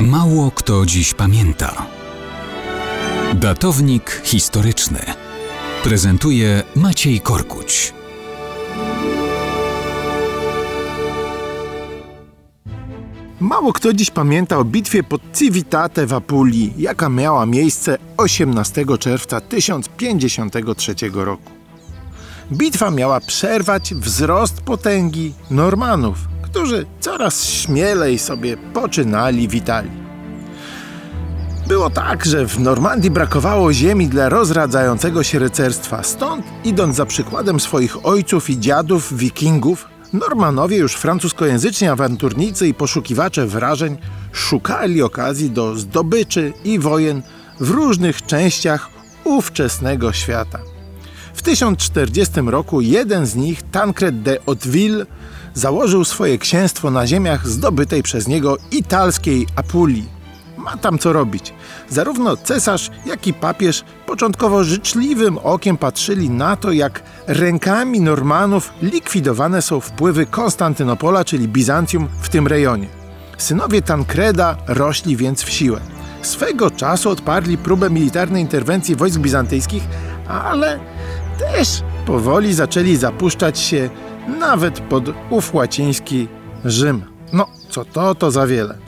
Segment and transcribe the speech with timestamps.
[0.00, 1.86] Mało kto dziś pamięta.
[3.34, 4.98] Datownik historyczny
[5.82, 7.94] prezentuje Maciej Korkuć.
[13.40, 19.40] Mało kto dziś pamięta o bitwie pod Civitate w Apulii, jaka miała miejsce 18 czerwca
[19.40, 21.52] 1053 roku.
[22.52, 26.18] Bitwa miała przerwać wzrost potęgi Normanów,
[26.56, 29.90] którzy coraz śmielej sobie poczynali w Italii.
[31.68, 37.60] Było tak, że w Normandii brakowało ziemi dla rozradzającego się rycerstwa, stąd idąc za przykładem
[37.60, 43.96] swoich ojców i dziadów, wikingów, Normanowie, już francuskojęzyczni awanturnicy i poszukiwacze wrażeń,
[44.32, 47.22] szukali okazji do zdobyczy i wojen
[47.60, 48.90] w różnych częściach
[49.24, 50.75] ówczesnego świata.
[51.36, 55.06] W 1040 roku jeden z nich, Tancred de Hauteville,
[55.54, 60.08] założył swoje księstwo na ziemiach zdobytej przez niego italskiej Apulii.
[60.56, 61.54] Ma tam co robić.
[61.88, 69.62] Zarówno cesarz, jak i papież początkowo życzliwym okiem patrzyli na to, jak rękami Normanów likwidowane
[69.62, 72.88] są wpływy Konstantynopola, czyli Bizancjum, w tym rejonie.
[73.38, 75.80] Synowie Tancreda rośli więc w siłę.
[76.22, 79.82] Swego czasu odparli próbę militarnej interwencji wojsk bizantyjskich,
[80.28, 80.95] ale
[81.38, 83.90] też powoli zaczęli zapuszczać się
[84.38, 86.28] nawet pod ów łaciński
[86.64, 87.04] Rzym.
[87.32, 88.78] No, co to, to za wiele.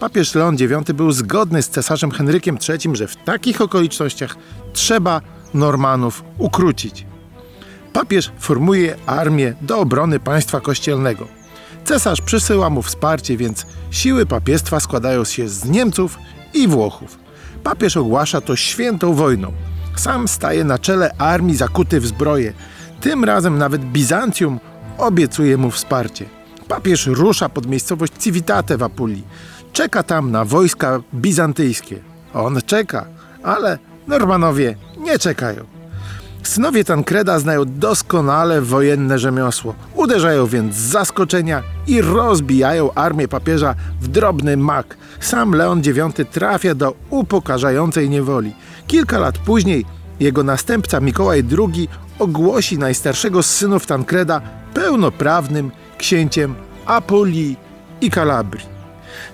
[0.00, 4.36] Papież Leon IX był zgodny z cesarzem Henrykiem III, że w takich okolicznościach
[4.72, 5.20] trzeba
[5.54, 7.06] Normanów ukrócić.
[7.92, 11.26] Papież formuje armię do obrony państwa kościelnego.
[11.84, 16.18] Cesarz przysyła mu wsparcie, więc siły papiestwa składają się z Niemców
[16.54, 17.18] i Włochów.
[17.62, 19.52] Papież ogłasza to świętą wojną.
[19.96, 22.52] Sam staje na czele armii zakuty w zbroję.
[23.00, 24.60] Tym razem nawet Bizancjum
[24.98, 26.24] obiecuje mu wsparcie.
[26.68, 29.24] Papież rusza pod miejscowość Civitate w Apulii.
[29.72, 31.98] Czeka tam na wojska bizantyjskie.
[32.34, 33.06] On czeka,
[33.42, 35.64] ale Normanowie nie czekają.
[36.42, 39.74] Synowie Tancreda znają doskonale wojenne rzemiosło.
[39.94, 44.96] Uderzają więc z zaskoczenia i rozbijają armię papieża w drobny mak.
[45.20, 48.52] Sam Leon IX trafia do upokarzającej niewoli.
[48.86, 49.84] Kilka lat później
[50.20, 51.88] jego następca Mikołaj II
[52.18, 54.40] ogłosi najstarszego z synów Tancreda
[54.74, 56.54] pełnoprawnym księciem
[56.86, 57.56] Apulii
[58.00, 58.66] i Kalabrii.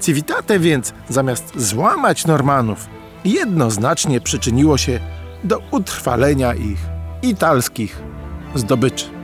[0.00, 2.86] Civitate więc, zamiast złamać Normanów,
[3.24, 5.00] jednoznacznie przyczyniło się
[5.44, 6.78] do utrwalenia ich
[7.22, 8.02] italskich
[8.54, 9.17] zdobyczy.